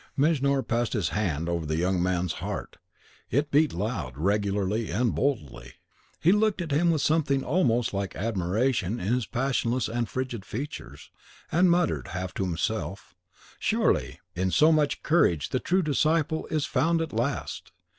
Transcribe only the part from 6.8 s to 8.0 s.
with something almost